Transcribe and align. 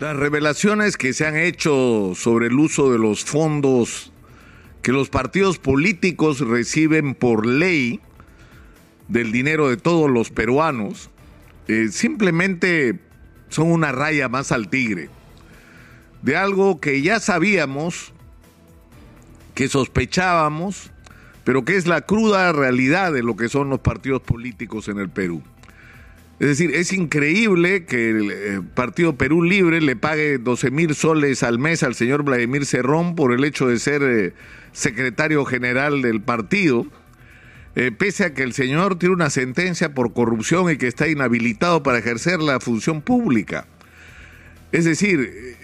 Las 0.00 0.16
revelaciones 0.16 0.96
que 0.96 1.12
se 1.12 1.26
han 1.26 1.36
hecho 1.36 2.12
sobre 2.14 2.46
el 2.46 2.54
uso 2.54 2.90
de 2.90 2.98
los 2.98 3.22
fondos 3.22 4.14
que 4.80 4.92
los 4.92 5.10
partidos 5.10 5.58
políticos 5.58 6.40
reciben 6.40 7.14
por 7.14 7.44
ley 7.44 8.00
del 9.08 9.30
dinero 9.30 9.68
de 9.68 9.76
todos 9.76 10.10
los 10.10 10.30
peruanos, 10.30 11.10
eh, 11.68 11.88
simplemente 11.90 12.98
son 13.50 13.70
una 13.70 13.92
raya 13.92 14.30
más 14.30 14.52
al 14.52 14.70
tigre. 14.70 15.10
De 16.22 16.34
algo 16.34 16.80
que 16.80 17.02
ya 17.02 17.20
sabíamos, 17.20 18.14
que 19.54 19.68
sospechábamos, 19.68 20.92
pero 21.44 21.66
que 21.66 21.76
es 21.76 21.86
la 21.86 22.00
cruda 22.00 22.52
realidad 22.52 23.12
de 23.12 23.22
lo 23.22 23.36
que 23.36 23.50
son 23.50 23.68
los 23.68 23.80
partidos 23.80 24.22
políticos 24.22 24.88
en 24.88 24.98
el 24.98 25.10
Perú. 25.10 25.42
Es 26.40 26.46
decir, 26.46 26.74
es 26.74 26.94
increíble 26.94 27.84
que 27.84 28.08
el 28.08 28.30
eh, 28.30 28.62
Partido 28.74 29.14
Perú 29.14 29.42
Libre 29.42 29.82
le 29.82 29.94
pague 29.94 30.38
12 30.38 30.70
mil 30.70 30.94
soles 30.94 31.42
al 31.42 31.58
mes 31.58 31.82
al 31.82 31.94
señor 31.94 32.22
Vladimir 32.22 32.64
Cerrón 32.64 33.14
por 33.14 33.34
el 33.34 33.44
hecho 33.44 33.68
de 33.68 33.78
ser 33.78 34.02
eh, 34.02 34.32
secretario 34.72 35.44
general 35.44 36.00
del 36.00 36.22
partido, 36.22 36.86
eh, 37.76 37.92
pese 37.92 38.24
a 38.24 38.32
que 38.32 38.42
el 38.42 38.54
señor 38.54 38.98
tiene 38.98 39.16
una 39.16 39.28
sentencia 39.28 39.92
por 39.92 40.14
corrupción 40.14 40.70
y 40.70 40.78
que 40.78 40.86
está 40.86 41.08
inhabilitado 41.08 41.82
para 41.82 41.98
ejercer 41.98 42.40
la 42.40 42.58
función 42.58 43.02
pública. 43.02 43.66
Es 44.72 44.86
decir, 44.86 45.58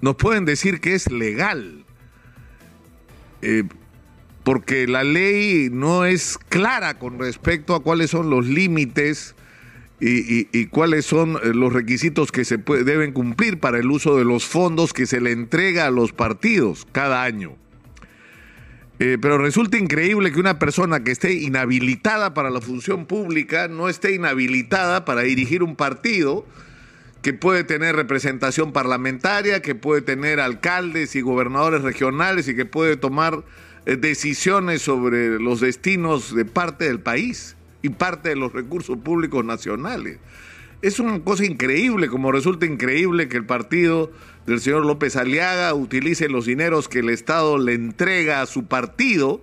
nos 0.00 0.16
pueden 0.16 0.46
decir 0.46 0.80
que 0.80 0.94
es 0.94 1.10
legal, 1.10 1.84
porque 4.44 4.86
la 4.86 5.02
ley 5.02 5.68
no 5.70 6.04
es 6.06 6.38
clara 6.48 6.98
con 6.98 7.18
respecto 7.18 7.74
a 7.74 7.82
cuáles 7.82 8.10
son 8.10 8.30
los 8.30 8.46
límites 8.46 9.34
y, 10.00 10.66
cuáles 10.66 11.04
son 11.04 11.36
eh, 11.36 11.52
los 11.54 11.72
requisitos 11.72 12.32
que 12.32 12.44
se 12.44 12.56
deben 12.56 13.12
cumplir 13.12 13.60
para 13.60 13.78
el 13.78 13.90
uso 13.90 14.16
de 14.16 14.24
los 14.24 14.46
fondos 14.46 14.92
que 14.92 15.06
se 15.06 15.20
le 15.20 15.32
entrega 15.32 15.86
a 15.86 15.90
los 15.90 16.12
partidos 16.12 16.86
cada 16.90 17.22
año. 17.22 17.56
Eh, 18.98 19.18
pero 19.20 19.38
resulta 19.38 19.78
increíble 19.78 20.32
que 20.32 20.40
una 20.40 20.58
persona 20.58 21.04
que 21.04 21.10
esté 21.10 21.32
inhabilitada 21.34 22.34
para 22.34 22.50
la 22.50 22.60
función 22.60 23.06
pública 23.06 23.68
no 23.68 23.88
esté 23.88 24.14
inhabilitada 24.14 25.04
para 25.04 25.22
dirigir 25.22 25.62
un 25.62 25.76
partido 25.76 26.46
que 27.22 27.32
puede 27.34 27.64
tener 27.64 27.96
representación 27.96 28.72
parlamentaria, 28.72 29.60
que 29.60 29.74
puede 29.74 30.00
tener 30.00 30.40
alcaldes 30.40 31.14
y 31.16 31.20
gobernadores 31.20 31.82
regionales 31.82 32.48
y 32.48 32.56
que 32.56 32.64
puede 32.64 32.96
tomar 32.96 33.42
eh, 33.84 33.96
decisiones 33.96 34.82
sobre 34.82 35.38
los 35.38 35.60
destinos 35.60 36.34
de 36.34 36.46
parte 36.46 36.86
del 36.86 37.00
país 37.00 37.56
y 37.82 37.90
parte 37.90 38.30
de 38.30 38.36
los 38.36 38.52
recursos 38.52 38.98
públicos 38.98 39.44
nacionales. 39.44 40.18
Es 40.82 40.98
una 40.98 41.20
cosa 41.20 41.44
increíble, 41.44 42.08
como 42.08 42.32
resulta 42.32 42.64
increíble 42.64 43.28
que 43.28 43.36
el 43.36 43.44
partido 43.44 44.10
del 44.46 44.60
señor 44.60 44.86
López 44.86 45.16
Aliaga 45.16 45.74
utilice 45.74 46.28
los 46.28 46.46
dineros 46.46 46.88
que 46.88 47.00
el 47.00 47.10
Estado 47.10 47.58
le 47.58 47.74
entrega 47.74 48.40
a 48.40 48.46
su 48.46 48.64
partido 48.64 49.42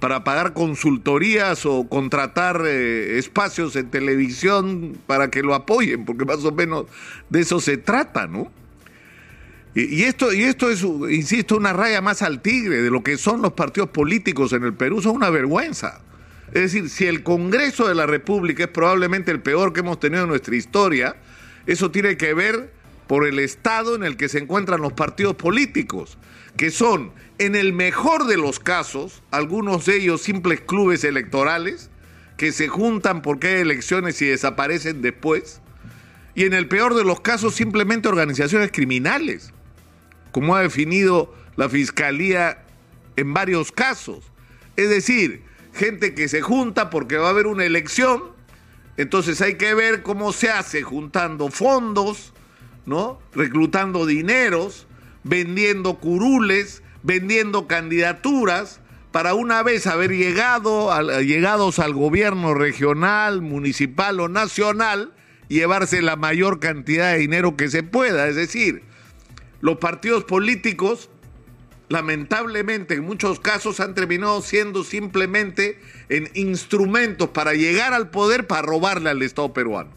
para 0.00 0.24
pagar 0.24 0.54
consultorías 0.54 1.66
o 1.66 1.88
contratar 1.88 2.62
eh, 2.64 3.18
espacios 3.18 3.76
en 3.76 3.90
televisión 3.90 4.96
para 5.06 5.30
que 5.30 5.42
lo 5.42 5.54
apoyen, 5.54 6.04
porque 6.04 6.24
más 6.24 6.44
o 6.44 6.52
menos 6.52 6.86
de 7.28 7.40
eso 7.40 7.60
se 7.60 7.76
trata, 7.76 8.26
¿no? 8.26 8.50
Y, 9.74 10.04
esto, 10.04 10.32
y 10.32 10.42
esto 10.42 10.70
es, 10.70 10.82
insisto, 10.82 11.56
una 11.56 11.72
raya 11.72 12.00
más 12.00 12.22
al 12.22 12.40
tigre 12.40 12.82
de 12.82 12.90
lo 12.90 13.04
que 13.04 13.16
son 13.16 13.42
los 13.42 13.52
partidos 13.52 13.90
políticos 13.90 14.52
en 14.52 14.64
el 14.64 14.74
Perú, 14.74 15.00
son 15.00 15.16
una 15.16 15.30
vergüenza. 15.30 16.00
Es 16.52 16.62
decir, 16.62 16.88
si 16.88 17.06
el 17.06 17.22
Congreso 17.22 17.86
de 17.88 17.94
la 17.94 18.06
República 18.06 18.64
es 18.64 18.70
probablemente 18.70 19.30
el 19.30 19.40
peor 19.40 19.72
que 19.72 19.80
hemos 19.80 20.00
tenido 20.00 20.22
en 20.22 20.28
nuestra 20.28 20.56
historia, 20.56 21.16
eso 21.66 21.90
tiene 21.90 22.16
que 22.16 22.32
ver 22.32 22.72
por 23.06 23.26
el 23.26 23.38
estado 23.38 23.94
en 23.94 24.02
el 24.04 24.16
que 24.16 24.28
se 24.28 24.38
encuentran 24.38 24.80
los 24.80 24.94
partidos 24.94 25.34
políticos, 25.36 26.18
que 26.56 26.70
son, 26.70 27.12
en 27.38 27.54
el 27.54 27.72
mejor 27.72 28.26
de 28.26 28.36
los 28.36 28.58
casos, 28.58 29.22
algunos 29.30 29.86
de 29.86 29.96
ellos 29.96 30.22
simples 30.22 30.60
clubes 30.60 31.04
electorales, 31.04 31.90
que 32.36 32.52
se 32.52 32.68
juntan 32.68 33.20
porque 33.20 33.48
hay 33.48 33.60
elecciones 33.60 34.20
y 34.22 34.26
desaparecen 34.26 35.02
después, 35.02 35.60
y 36.34 36.44
en 36.44 36.54
el 36.54 36.68
peor 36.68 36.94
de 36.94 37.04
los 37.04 37.20
casos 37.20 37.54
simplemente 37.54 38.08
organizaciones 38.08 38.70
criminales, 38.72 39.52
como 40.30 40.54
ha 40.54 40.62
definido 40.62 41.34
la 41.56 41.68
Fiscalía 41.68 42.62
en 43.16 43.34
varios 43.34 43.72
casos. 43.72 44.30
Es 44.76 44.88
decir, 44.88 45.42
gente 45.78 46.14
que 46.14 46.28
se 46.28 46.42
junta 46.42 46.90
porque 46.90 47.16
va 47.16 47.28
a 47.28 47.30
haber 47.30 47.46
una 47.46 47.64
elección, 47.64 48.22
entonces 48.96 49.40
hay 49.40 49.54
que 49.54 49.74
ver 49.74 50.02
cómo 50.02 50.32
se 50.32 50.50
hace 50.50 50.82
juntando 50.82 51.48
fondos, 51.50 52.34
¿no? 52.84 53.20
Reclutando 53.32 54.04
dineros, 54.04 54.88
vendiendo 55.22 55.94
curules, 56.00 56.82
vendiendo 57.04 57.68
candidaturas 57.68 58.80
para 59.12 59.34
una 59.34 59.62
vez 59.62 59.86
haber 59.86 60.10
llegado 60.10 60.90
llegados 61.20 61.78
al 61.78 61.94
gobierno 61.94 62.54
regional, 62.54 63.40
municipal 63.40 64.18
o 64.20 64.28
nacional, 64.28 65.14
llevarse 65.46 66.02
la 66.02 66.16
mayor 66.16 66.58
cantidad 66.58 67.12
de 67.12 67.18
dinero 67.18 67.56
que 67.56 67.68
se 67.68 67.84
pueda. 67.84 68.26
Es 68.26 68.34
decir, 68.34 68.82
los 69.60 69.78
partidos 69.78 70.24
políticos 70.24 71.08
lamentablemente 71.88 72.94
en 72.94 73.04
muchos 73.04 73.40
casos 73.40 73.80
han 73.80 73.94
terminado 73.94 74.42
siendo 74.42 74.84
simplemente 74.84 75.80
en 76.08 76.30
instrumentos 76.34 77.30
para 77.30 77.54
llegar 77.54 77.94
al 77.94 78.10
poder 78.10 78.46
para 78.46 78.62
robarle 78.62 79.10
al 79.10 79.22
Estado 79.22 79.52
peruano. 79.52 79.90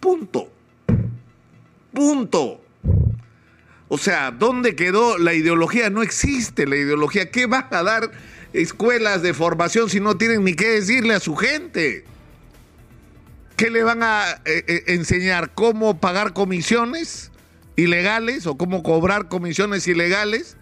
Punto. 0.00 0.50
Punto. 1.92 2.60
O 3.88 3.98
sea, 3.98 4.30
¿dónde 4.30 4.74
quedó 4.74 5.18
la 5.18 5.34
ideología? 5.34 5.90
No 5.90 6.02
existe 6.02 6.66
la 6.66 6.76
ideología. 6.76 7.30
¿Qué 7.30 7.46
van 7.46 7.66
a 7.72 7.82
dar 7.82 8.10
escuelas 8.52 9.22
de 9.22 9.34
formación 9.34 9.90
si 9.90 10.00
no 10.00 10.16
tienen 10.16 10.44
ni 10.44 10.54
qué 10.54 10.68
decirle 10.68 11.14
a 11.14 11.20
su 11.20 11.36
gente? 11.36 12.04
¿Qué 13.56 13.68
le 13.70 13.82
van 13.82 14.02
a 14.02 14.40
eh, 14.44 14.64
eh, 14.66 14.84
enseñar? 14.88 15.52
¿Cómo 15.54 16.00
pagar 16.00 16.32
comisiones 16.32 17.30
ilegales 17.76 18.46
o 18.46 18.56
cómo 18.56 18.82
cobrar 18.82 19.28
comisiones 19.28 19.86
ilegales? 19.86 20.56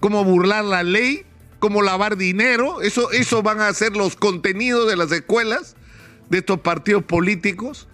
Cómo 0.00 0.24
burlar 0.24 0.64
la 0.64 0.82
ley, 0.82 1.24
cómo 1.58 1.82
lavar 1.82 2.16
dinero. 2.16 2.82
Eso, 2.82 3.10
eso 3.10 3.42
van 3.42 3.60
a 3.60 3.72
ser 3.72 3.96
los 3.96 4.16
contenidos 4.16 4.88
de 4.88 4.96
las 4.96 5.12
escuelas 5.12 5.76
de 6.30 6.38
estos 6.38 6.60
partidos 6.60 7.04
políticos. 7.04 7.88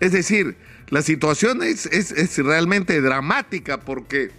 Es 0.00 0.12
decir, 0.12 0.56
la 0.90 1.02
situación 1.02 1.62
es, 1.62 1.86
es, 1.86 2.38
realmente 2.38 3.00
dramática 3.00 3.80
porque 3.80 4.30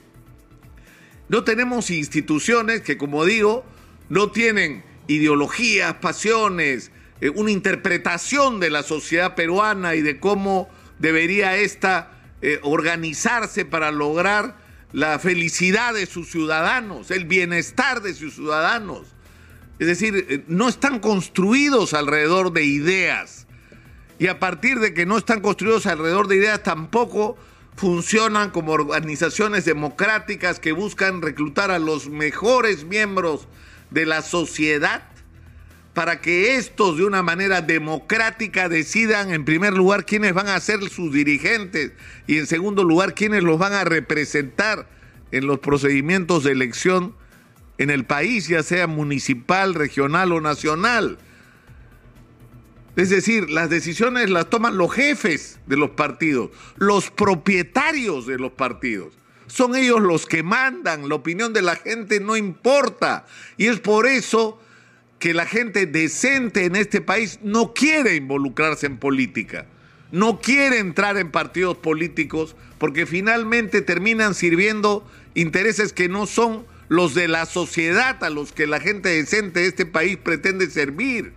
no 1.28 1.44
tenemos 1.44 1.92
instituciones 1.92 2.81
que, 2.81 2.97
como 2.97 3.26
digo, 3.26 3.66
no 4.09 4.31
tienen 4.31 4.84
ideologías, 5.08 5.96
pasiones, 5.96 6.91
eh, 7.22 7.30
una 7.30 7.52
interpretación 7.52 8.59
de 8.59 8.70
la 8.70 8.84
sociedad 8.84 9.36
peruana 9.36 9.96
y 9.96 10.02
de 10.02 10.20
cómo 10.20 10.70
debería 10.97 11.56
esta 11.56 12.12
eh, 12.41 12.59
organizarse 12.64 13.66
para 13.66 13.91
lograr 13.91 14.58
la 14.91 15.19
felicidad 15.19 15.94
de 15.94 16.05
sus 16.05 16.29
ciudadanos, 16.29 17.11
el 17.11 17.25
bienestar 17.25 18.01
de 18.01 18.13
sus 18.13 18.35
ciudadanos. 18.35 19.07
Es 19.77 19.88
decir, 19.88 20.25
eh, 20.29 20.44
no 20.47 20.67
están 20.67 21.00
construidos 21.00 21.94
alrededor 21.94 22.51
de 22.51 22.66
ideas. 22.66 23.47
Y 24.17 24.28
a 24.28 24.39
partir 24.39 24.79
de 24.79 24.94
que 24.94 25.05
no 25.05 25.17
están 25.17 25.39
construidos 25.39 25.85
alrededor 25.85 26.28
de 26.28 26.35
ideas, 26.35 26.63
tampoco 26.63 27.38
funcionan 27.75 28.49
como 28.49 28.73
organizaciones 28.73 29.63
democráticas 29.63 30.59
que 30.59 30.73
buscan 30.73 31.22
reclutar 31.22 31.72
a 31.72 31.79
los 31.79 32.09
mejores 32.09 32.83
miembros 32.83 33.47
de 33.91 34.05
la 34.05 34.22
sociedad 34.22 35.09
para 35.94 36.22
que 36.22 36.55
estos 36.55 36.97
de 36.97 37.03
una 37.03 37.23
manera 37.23 37.61
democrática 37.61 38.69
decidan 38.69 39.31
en 39.31 39.45
primer 39.45 39.73
lugar 39.73 40.05
quiénes 40.05 40.33
van 40.33 40.47
a 40.47 40.59
ser 40.59 40.88
sus 40.89 41.11
dirigentes 41.11 41.91
y 42.27 42.38
en 42.38 42.47
segundo 42.47 42.83
lugar 42.83 43.16
quiénes 43.16 43.44
los 43.44 43.57
van 43.57 43.73
a 43.73 43.83
representar 43.83 44.87
en 45.31 45.47
los 45.47 45.59
procedimientos 45.59 46.43
de 46.43 46.52
elección 46.52 47.16
en 47.78 47.90
el 47.90 48.05
país, 48.05 48.47
ya 48.47 48.61
sea 48.61 48.87
municipal, 48.87 49.73
regional 49.73 50.31
o 50.31 50.41
nacional. 50.41 51.17
Es 52.96 53.09
decir, 53.09 53.49
las 53.49 53.69
decisiones 53.69 54.29
las 54.29 54.49
toman 54.49 54.78
los 54.78 54.91
jefes 54.93 55.59
de 55.66 55.78
los 55.78 55.91
partidos, 55.91 56.52
los 56.75 57.09
propietarios 57.09 58.28
de 58.28 58.37
los 58.37 58.52
partidos. 58.52 59.14
Son 59.47 59.75
ellos 59.75 60.02
los 60.02 60.25
que 60.25 60.43
mandan, 60.43 61.08
la 61.09 61.16
opinión 61.16 61.53
de 61.53 61.61
la 61.61 61.75
gente 61.75 62.19
no 62.19 62.35
importa. 62.35 63.25
Y 63.58 63.67
es 63.67 63.79
por 63.79 64.05
eso 64.05 64.61
que 65.19 65.33
la 65.33 65.45
gente 65.45 65.85
decente 65.85 66.66
en 66.66 66.75
este 66.75 67.01
país 67.01 67.39
no 67.43 67.73
quiere 67.73 68.16
involucrarse 68.16 68.87
en 68.87 68.97
política, 68.97 69.66
no 70.11 70.39
quiere 70.39 70.79
entrar 70.79 71.17
en 71.17 71.29
partidos 71.29 71.77
políticos 71.77 72.55
porque 72.77 73.05
finalmente 73.05 73.81
terminan 73.81 74.33
sirviendo 74.33 75.05
intereses 75.35 75.93
que 75.93 76.07
no 76.07 76.25
son 76.25 76.66
los 76.87 77.13
de 77.13 77.27
la 77.27 77.45
sociedad 77.45 78.23
a 78.23 78.29
los 78.29 78.51
que 78.51 78.66
la 78.66 78.79
gente 78.79 79.09
decente 79.09 79.59
de 79.59 79.67
este 79.67 79.85
país 79.85 80.17
pretende 80.17 80.69
servir. 80.69 81.33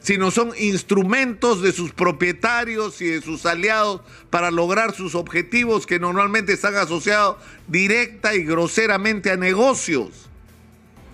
sino 0.00 0.30
son 0.30 0.52
instrumentos 0.58 1.62
de 1.62 1.72
sus 1.72 1.92
propietarios 1.92 3.00
y 3.00 3.06
de 3.06 3.22
sus 3.22 3.46
aliados 3.46 4.02
para 4.28 4.50
lograr 4.50 4.94
sus 4.94 5.14
objetivos 5.14 5.86
que 5.86 5.98
normalmente 5.98 6.52
están 6.52 6.76
asociados 6.76 7.36
directa 7.68 8.34
y 8.34 8.44
groseramente 8.44 9.30
a 9.30 9.36
negocios. 9.38 10.28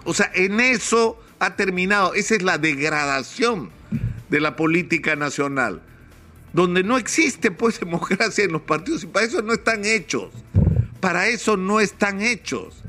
O 0.04 0.12
sea, 0.12 0.28
en 0.34 0.58
eso 0.58 1.20
ha 1.40 1.56
terminado, 1.56 2.14
esa 2.14 2.36
es 2.36 2.42
la 2.42 2.58
degradación 2.58 3.70
de 4.28 4.40
la 4.40 4.56
política 4.56 5.16
nacional, 5.16 5.82
donde 6.52 6.84
no 6.84 6.98
existe 6.98 7.50
pues 7.50 7.80
democracia 7.80 8.44
en 8.44 8.52
los 8.52 8.62
partidos 8.62 9.02
y 9.02 9.06
para 9.06 9.26
eso 9.26 9.42
no 9.42 9.52
están 9.52 9.84
hechos, 9.84 10.30
para 11.00 11.26
eso 11.28 11.56
no 11.56 11.80
están 11.80 12.20
hechos, 12.20 12.84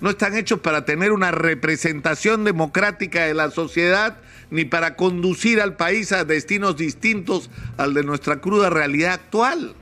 no 0.00 0.10
están 0.10 0.36
hechos 0.36 0.60
para 0.60 0.84
tener 0.84 1.12
una 1.12 1.30
representación 1.30 2.44
democrática 2.44 3.24
de 3.24 3.34
la 3.34 3.50
sociedad 3.52 4.18
ni 4.50 4.64
para 4.64 4.96
conducir 4.96 5.60
al 5.60 5.76
país 5.76 6.10
a 6.12 6.24
destinos 6.24 6.76
distintos 6.76 7.50
al 7.78 7.94
de 7.94 8.02
nuestra 8.02 8.40
cruda 8.40 8.68
realidad 8.68 9.14
actual. 9.14 9.74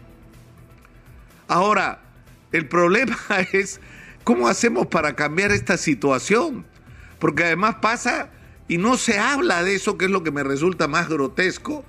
Ahora, 1.48 2.02
el 2.52 2.68
problema 2.68 3.16
es 3.52 3.80
cómo 4.22 4.46
hacemos 4.46 4.86
para 4.88 5.16
cambiar 5.16 5.52
esta 5.52 5.78
situación, 5.78 6.66
porque 7.20 7.44
además 7.44 7.76
pasa 7.80 8.30
y 8.66 8.78
no 8.78 8.96
se 8.96 9.18
habla 9.18 9.62
de 9.62 9.76
eso, 9.76 9.96
que 9.96 10.06
es 10.06 10.10
lo 10.10 10.22
que 10.24 10.30
me 10.30 10.42
resulta 10.42 10.88
más 10.88 11.08
grotesco. 11.08 11.84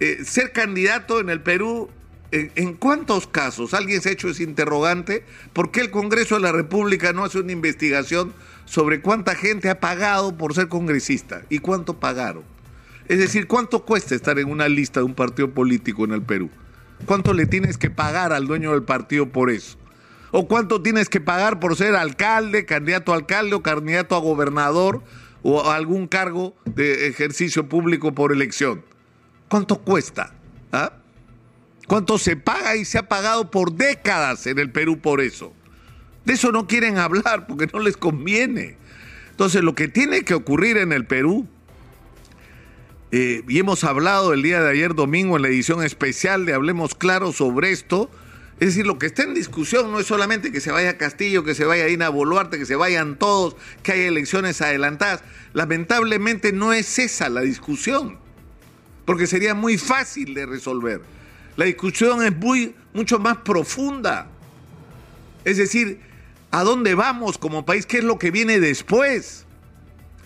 Eh, 0.00 0.24
ser 0.24 0.52
candidato 0.52 1.20
en 1.20 1.30
el 1.30 1.40
Perú, 1.40 1.88
¿en, 2.30 2.74
cuántos 2.74 3.26
casos? 3.26 3.74
¿Alguien 3.74 4.00
se 4.00 4.10
ha 4.10 4.12
hecho 4.12 4.28
ese 4.28 4.42
interrogante? 4.42 5.24
¿Por 5.52 5.70
qué 5.70 5.80
el 5.80 5.90
Congreso 5.90 6.36
de 6.36 6.42
la 6.42 6.52
República 6.52 7.12
no 7.12 7.24
hace 7.24 7.38
una 7.38 7.52
investigación 7.52 8.32
sobre 8.64 9.00
cuánta 9.00 9.34
gente 9.34 9.68
ha 9.68 9.80
pagado 9.80 10.36
por 10.36 10.54
ser 10.54 10.68
congresista 10.68 11.42
y 11.48 11.58
cuánto 11.58 12.00
pagaron. 12.00 12.44
Es 13.08 13.18
decir, 13.18 13.46
cuánto 13.46 13.84
cuesta 13.84 14.14
estar 14.14 14.38
en 14.38 14.50
una 14.50 14.68
lista 14.68 15.00
de 15.00 15.06
un 15.06 15.14
partido 15.14 15.50
político 15.50 16.04
en 16.04 16.12
el 16.12 16.22
Perú. 16.22 16.50
¿Cuánto 17.06 17.34
le 17.34 17.46
tienes 17.46 17.76
que 17.76 17.90
pagar 17.90 18.32
al 18.32 18.46
dueño 18.46 18.72
del 18.72 18.82
partido 18.82 19.28
por 19.28 19.50
eso? 19.50 19.76
¿O 20.36 20.48
cuánto 20.48 20.82
tienes 20.82 21.08
que 21.08 21.20
pagar 21.20 21.60
por 21.60 21.76
ser 21.76 21.94
alcalde, 21.94 22.66
candidato 22.66 23.12
a 23.12 23.14
alcalde 23.14 23.54
o 23.54 23.62
candidato 23.62 24.16
a 24.16 24.18
gobernador 24.18 25.00
o 25.44 25.70
algún 25.70 26.08
cargo 26.08 26.56
de 26.64 27.06
ejercicio 27.06 27.68
público 27.68 28.16
por 28.16 28.32
elección? 28.32 28.84
¿Cuánto 29.48 29.82
cuesta? 29.82 30.34
¿Ah? 30.72 30.94
¿Cuánto 31.86 32.18
se 32.18 32.34
paga 32.34 32.74
y 32.74 32.84
se 32.84 32.98
ha 32.98 33.08
pagado 33.08 33.48
por 33.48 33.74
décadas 33.74 34.48
en 34.48 34.58
el 34.58 34.72
Perú 34.72 34.98
por 34.98 35.20
eso? 35.20 35.52
De 36.24 36.32
eso 36.32 36.50
no 36.50 36.66
quieren 36.66 36.98
hablar 36.98 37.46
porque 37.46 37.68
no 37.72 37.78
les 37.78 37.96
conviene. 37.96 38.76
Entonces, 39.30 39.62
lo 39.62 39.76
que 39.76 39.86
tiene 39.86 40.24
que 40.24 40.34
ocurrir 40.34 40.78
en 40.78 40.92
el 40.92 41.06
Perú, 41.06 41.46
eh, 43.12 43.44
y 43.46 43.60
hemos 43.60 43.84
hablado 43.84 44.32
el 44.32 44.42
día 44.42 44.60
de 44.60 44.68
ayer 44.68 44.96
domingo 44.96 45.36
en 45.36 45.42
la 45.42 45.48
edición 45.48 45.84
especial 45.84 46.44
de 46.44 46.54
Hablemos 46.54 46.96
Claro 46.96 47.30
sobre 47.30 47.70
esto, 47.70 48.10
es 48.60 48.68
decir, 48.68 48.86
lo 48.86 48.98
que 48.98 49.06
está 49.06 49.24
en 49.24 49.34
discusión 49.34 49.90
no 49.90 49.98
es 49.98 50.06
solamente 50.06 50.52
que 50.52 50.60
se 50.60 50.70
vaya 50.70 50.96
Castillo, 50.96 51.44
que 51.44 51.54
se 51.54 51.64
vaya 51.64 51.86
Dina 51.86 52.08
Boluarte, 52.08 52.58
que 52.58 52.66
se 52.66 52.76
vayan 52.76 53.18
todos, 53.18 53.56
que 53.82 53.92
haya 53.92 54.06
elecciones 54.06 54.62
adelantadas. 54.62 55.22
Lamentablemente 55.52 56.52
no 56.52 56.72
es 56.72 56.98
esa 56.98 57.28
la 57.28 57.40
discusión, 57.40 58.18
porque 59.04 59.26
sería 59.26 59.54
muy 59.54 59.76
fácil 59.76 60.34
de 60.34 60.46
resolver. 60.46 61.00
La 61.56 61.64
discusión 61.64 62.24
es 62.24 62.36
muy, 62.36 62.74
mucho 62.92 63.18
más 63.18 63.38
profunda. 63.38 64.28
Es 65.44 65.56
decir, 65.56 66.00
¿A 66.54 66.62
dónde 66.62 66.94
vamos 66.94 67.36
como 67.36 67.66
país? 67.66 67.84
¿Qué 67.84 67.98
es 67.98 68.04
lo 68.04 68.16
que 68.16 68.30
viene 68.30 68.60
después? 68.60 69.44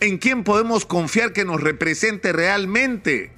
¿En 0.00 0.18
quién 0.18 0.44
podemos 0.44 0.84
confiar 0.84 1.32
que 1.32 1.46
nos 1.46 1.58
represente 1.58 2.34
realmente? 2.34 3.32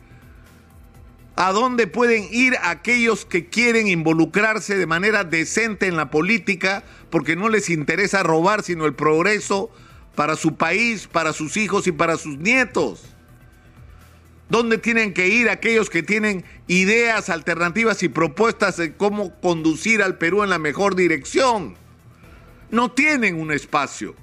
¿A 1.40 1.52
dónde 1.52 1.86
pueden 1.86 2.28
ir 2.30 2.54
aquellos 2.62 3.24
que 3.24 3.46
quieren 3.46 3.88
involucrarse 3.88 4.76
de 4.76 4.86
manera 4.86 5.24
decente 5.24 5.86
en 5.86 5.96
la 5.96 6.10
política 6.10 6.84
porque 7.08 7.34
no 7.34 7.48
les 7.48 7.70
interesa 7.70 8.22
robar 8.22 8.62
sino 8.62 8.84
el 8.84 8.92
progreso 8.92 9.70
para 10.14 10.36
su 10.36 10.56
país, 10.56 11.06
para 11.06 11.32
sus 11.32 11.56
hijos 11.56 11.86
y 11.86 11.92
para 11.92 12.18
sus 12.18 12.36
nietos? 12.36 13.04
¿Dónde 14.50 14.76
tienen 14.76 15.14
que 15.14 15.28
ir 15.28 15.48
aquellos 15.48 15.88
que 15.88 16.02
tienen 16.02 16.44
ideas 16.66 17.30
alternativas 17.30 18.02
y 18.02 18.10
propuestas 18.10 18.76
de 18.76 18.94
cómo 18.94 19.40
conducir 19.40 20.02
al 20.02 20.18
Perú 20.18 20.42
en 20.42 20.50
la 20.50 20.58
mejor 20.58 20.94
dirección? 20.94 21.74
no 22.70 22.90
tienen 22.90 23.40
un 23.40 23.50
espacio. 23.52 24.14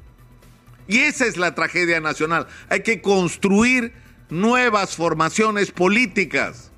Y 0.88 1.00
esa 1.00 1.26
es 1.26 1.38
la 1.38 1.54
tragedia 1.54 2.00
nacional. 2.00 2.48
Hay 2.70 2.82
que 2.82 3.02
construir 3.02 3.92
nuevas 4.30 4.96
formaciones 4.96 5.72
políticas. 5.72 6.72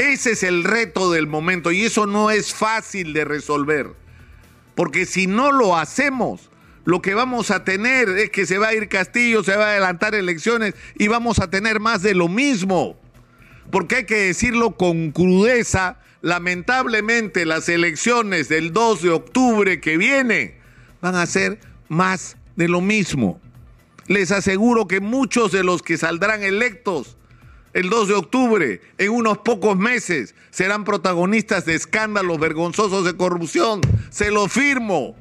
Ese 0.00 0.30
es 0.30 0.42
el 0.44 0.64
reto 0.64 1.10
del 1.12 1.26
momento 1.26 1.72
y 1.72 1.82
eso 1.82 2.06
no 2.06 2.30
es 2.30 2.54
fácil 2.54 3.12
de 3.12 3.26
resolver. 3.26 3.92
Porque 4.74 5.04
si 5.04 5.26
no 5.26 5.52
lo 5.52 5.76
hacemos, 5.76 6.48
lo 6.86 7.02
que 7.02 7.12
vamos 7.12 7.50
a 7.50 7.64
tener 7.64 8.08
es 8.08 8.30
que 8.30 8.46
se 8.46 8.56
va 8.56 8.68
a 8.68 8.74
ir 8.74 8.88
Castillo, 8.88 9.44
se 9.44 9.54
va 9.54 9.66
a 9.66 9.70
adelantar 9.72 10.14
elecciones 10.14 10.74
y 10.98 11.08
vamos 11.08 11.38
a 11.38 11.50
tener 11.50 11.80
más 11.80 12.00
de 12.00 12.14
lo 12.14 12.28
mismo. 12.28 12.98
Porque 13.70 13.96
hay 13.96 14.04
que 14.06 14.28
decirlo 14.28 14.70
con 14.70 15.10
crudeza 15.10 15.98
lamentablemente 16.22 17.44
las 17.44 17.68
elecciones 17.68 18.48
del 18.48 18.72
2 18.72 19.02
de 19.02 19.10
octubre 19.10 19.80
que 19.82 19.98
viene 19.98 20.54
van 21.02 21.14
a 21.14 21.26
ser 21.26 21.60
más 21.88 22.38
de 22.56 22.68
lo 22.68 22.80
mismo. 22.80 23.38
Les 24.06 24.32
aseguro 24.32 24.88
que 24.88 25.00
muchos 25.00 25.52
de 25.52 25.62
los 25.62 25.82
que 25.82 25.98
saldrán 25.98 26.42
electos 26.42 27.18
el 27.72 27.88
2 27.88 28.08
de 28.08 28.14
octubre, 28.14 28.80
en 28.98 29.10
unos 29.10 29.38
pocos 29.38 29.76
meses, 29.76 30.34
serán 30.50 30.84
protagonistas 30.84 31.64
de 31.64 31.74
escándalos 31.74 32.40
vergonzosos 32.40 33.04
de 33.04 33.16
corrupción. 33.16 33.80
Se 34.10 34.30
lo 34.30 34.48
firmo. 34.48 35.14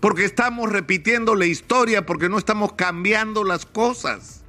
Porque 0.00 0.24
estamos 0.24 0.70
repitiendo 0.70 1.34
la 1.34 1.46
historia, 1.46 2.06
porque 2.06 2.28
no 2.28 2.38
estamos 2.38 2.72
cambiando 2.74 3.44
las 3.44 3.66
cosas. 3.66 4.42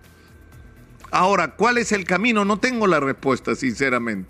Ahora, 1.11 1.55
¿cuál 1.55 1.77
es 1.77 1.91
el 1.91 2.05
camino? 2.05 2.43
No 2.43 2.57
tengo 2.57 2.87
la 2.87 2.99
respuesta, 2.99 3.55
sinceramente. 3.55 4.29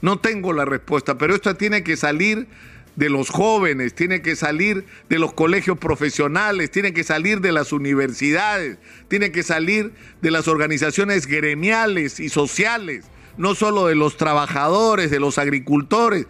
No 0.00 0.18
tengo 0.18 0.52
la 0.52 0.64
respuesta, 0.64 1.18
pero 1.18 1.34
esto 1.34 1.54
tiene 1.56 1.84
que 1.84 1.96
salir 1.96 2.48
de 2.96 3.08
los 3.08 3.30
jóvenes, 3.30 3.94
tiene 3.94 4.20
que 4.20 4.36
salir 4.36 4.84
de 5.08 5.18
los 5.18 5.32
colegios 5.32 5.78
profesionales, 5.78 6.70
tiene 6.70 6.92
que 6.92 7.04
salir 7.04 7.40
de 7.40 7.52
las 7.52 7.72
universidades, 7.72 8.78
tiene 9.08 9.32
que 9.32 9.42
salir 9.42 9.92
de 10.20 10.30
las 10.30 10.46
organizaciones 10.48 11.26
gremiales 11.26 12.20
y 12.20 12.28
sociales, 12.28 13.06
no 13.38 13.54
solo 13.54 13.86
de 13.86 13.94
los 13.94 14.18
trabajadores, 14.18 15.10
de 15.10 15.20
los 15.20 15.38
agricultores, 15.38 16.26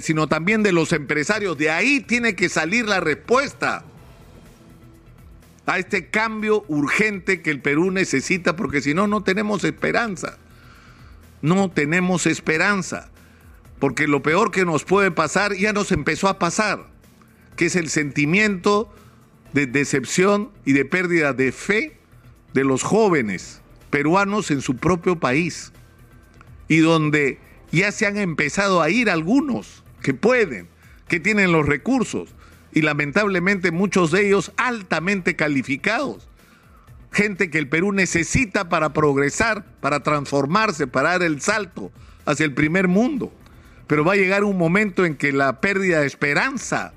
sino 0.00 0.28
también 0.28 0.62
de 0.62 0.72
los 0.72 0.92
empresarios. 0.92 1.56
De 1.56 1.70
ahí 1.70 2.00
tiene 2.00 2.34
que 2.34 2.50
salir 2.50 2.86
la 2.86 3.00
respuesta 3.00 3.84
a 5.64 5.78
este 5.78 6.08
cambio 6.08 6.64
urgente 6.68 7.40
que 7.40 7.50
el 7.50 7.60
Perú 7.60 7.90
necesita, 7.90 8.54
porque 8.54 8.82
si 8.82 8.92
no, 8.92 9.06
no 9.06 9.22
tenemos 9.22 9.64
esperanza. 9.64 10.36
No 11.40 11.70
tenemos 11.70 12.26
esperanza 12.26 13.11
porque 13.82 14.06
lo 14.06 14.22
peor 14.22 14.52
que 14.52 14.64
nos 14.64 14.84
puede 14.84 15.10
pasar 15.10 15.56
ya 15.56 15.72
nos 15.72 15.90
empezó 15.90 16.28
a 16.28 16.38
pasar, 16.38 16.86
que 17.56 17.66
es 17.66 17.74
el 17.74 17.88
sentimiento 17.88 18.94
de 19.54 19.66
decepción 19.66 20.52
y 20.64 20.72
de 20.72 20.84
pérdida 20.84 21.32
de 21.32 21.50
fe 21.50 21.96
de 22.54 22.62
los 22.62 22.84
jóvenes 22.84 23.60
peruanos 23.90 24.52
en 24.52 24.60
su 24.60 24.76
propio 24.76 25.18
país, 25.18 25.72
y 26.68 26.76
donde 26.76 27.40
ya 27.72 27.90
se 27.90 28.06
han 28.06 28.18
empezado 28.18 28.82
a 28.82 28.88
ir 28.88 29.10
algunos 29.10 29.82
que 30.00 30.14
pueden, 30.14 30.68
que 31.08 31.18
tienen 31.18 31.50
los 31.50 31.66
recursos, 31.66 32.36
y 32.72 32.82
lamentablemente 32.82 33.72
muchos 33.72 34.12
de 34.12 34.28
ellos 34.28 34.52
altamente 34.58 35.34
calificados, 35.34 36.28
gente 37.10 37.50
que 37.50 37.58
el 37.58 37.68
Perú 37.68 37.90
necesita 37.90 38.68
para 38.68 38.92
progresar, 38.92 39.64
para 39.80 40.04
transformarse, 40.04 40.86
para 40.86 41.10
dar 41.10 41.24
el 41.24 41.40
salto 41.40 41.90
hacia 42.26 42.44
el 42.44 42.54
primer 42.54 42.86
mundo 42.86 43.32
pero 43.92 44.06
va 44.06 44.14
a 44.14 44.16
llegar 44.16 44.42
un 44.42 44.56
momento 44.56 45.04
en 45.04 45.16
que 45.16 45.32
la 45.32 45.60
pérdida 45.60 46.00
de 46.00 46.06
esperanza, 46.06 46.94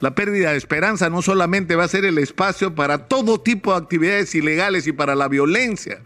la 0.00 0.14
pérdida 0.14 0.52
de 0.52 0.56
esperanza 0.56 1.10
no 1.10 1.20
solamente 1.20 1.76
va 1.76 1.84
a 1.84 1.88
ser 1.88 2.06
el 2.06 2.16
espacio 2.16 2.74
para 2.74 3.08
todo 3.08 3.42
tipo 3.42 3.72
de 3.72 3.76
actividades 3.76 4.34
ilegales 4.34 4.86
y 4.86 4.92
para 4.92 5.14
la 5.14 5.28
violencia, 5.28 6.00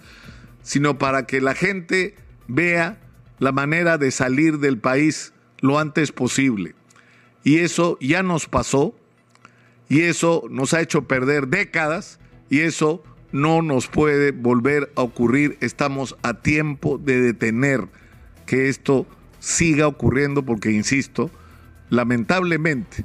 sino 0.65 0.99
para 0.99 1.25
que 1.25 1.41
la 1.41 1.55
gente 1.55 2.17
vea 2.49 2.99
la 3.39 3.53
manera 3.53 3.97
de 3.97 4.11
salir 4.11 4.59
del 4.59 4.79
país 4.79 5.33
lo 5.61 5.79
antes 5.79 6.11
posible. 6.11 6.75
Y 7.45 7.59
eso 7.59 7.97
ya 8.01 8.25
nos 8.25 8.49
pasó, 8.49 8.93
y 9.89 10.01
eso 10.01 10.43
nos 10.51 10.75
ha 10.75 10.81
hecho 10.81 11.07
perder 11.07 11.47
décadas, 11.47 12.19
y 12.51 12.63
eso 12.63 13.05
no 13.31 13.63
nos 13.63 13.87
puede 13.87 14.33
volver 14.33 14.91
a 14.97 15.03
ocurrir. 15.03 15.57
Estamos 15.61 16.17
a 16.23 16.35
tiempo 16.35 16.99
de 16.99 17.21
detener 17.21 17.87
que 18.47 18.69
esto 18.69 19.07
siga 19.39 19.87
ocurriendo 19.87 20.45
porque, 20.45 20.71
insisto, 20.71 21.31
lamentablemente 21.91 23.05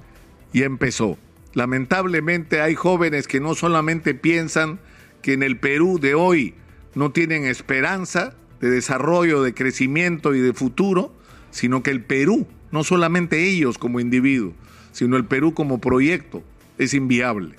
ya 0.54 0.66
empezó. 0.66 1.18
Lamentablemente 1.54 2.62
hay 2.62 2.76
jóvenes 2.76 3.28
que 3.28 3.40
no 3.40 3.56
solamente 3.56 4.14
piensan 4.14 4.80
que 5.22 5.34
en 5.34 5.44
el 5.44 5.58
Perú 5.58 6.00
de 6.00 6.16
hoy 6.16 6.56
no 6.96 7.12
tienen 7.12 7.46
esperanza 7.46 8.34
de 8.60 8.70
desarrollo, 8.70 9.42
de 9.44 9.54
crecimiento 9.54 10.36
y 10.36 10.40
de 10.40 10.54
futuro, 10.54 11.14
sino 11.52 11.84
que 11.84 11.92
el 11.92 12.04
Perú, 12.04 12.48
no 12.72 12.84
solamente 12.84 13.50
ellos 13.50 13.78
como 13.78 14.00
individuos, 14.00 14.54
sino 14.92 15.18
el 15.18 15.26
Perú 15.26 15.54
como 15.54 15.80
proyecto, 15.82 16.44
es 16.78 16.94
inviable. 16.94 17.56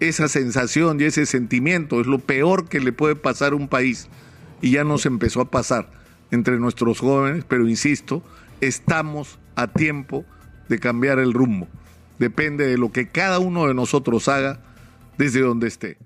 Esa 0.00 0.26
sensación 0.28 1.00
y 1.00 1.04
ese 1.04 1.26
sentimiento 1.26 2.00
es 2.00 2.06
lo 2.06 2.18
peor 2.18 2.68
que 2.68 2.80
le 2.80 2.92
puede 2.92 3.14
pasar 3.14 3.52
a 3.52 3.56
un 3.56 3.68
país 3.68 4.08
y 4.60 4.72
ya 4.72 4.84
nos 4.84 5.06
empezó 5.06 5.40
a 5.40 5.50
pasar 5.50 6.01
entre 6.32 6.58
nuestros 6.58 6.98
jóvenes, 6.98 7.44
pero 7.46 7.68
insisto, 7.68 8.24
estamos 8.60 9.38
a 9.54 9.68
tiempo 9.68 10.24
de 10.68 10.80
cambiar 10.80 11.20
el 11.20 11.32
rumbo. 11.32 11.68
Depende 12.18 12.66
de 12.66 12.78
lo 12.78 12.90
que 12.90 13.08
cada 13.08 13.38
uno 13.38 13.68
de 13.68 13.74
nosotros 13.74 14.26
haga 14.28 14.58
desde 15.18 15.40
donde 15.40 15.68
esté. 15.68 15.98